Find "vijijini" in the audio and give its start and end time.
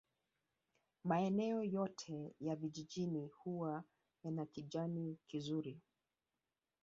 2.55-3.27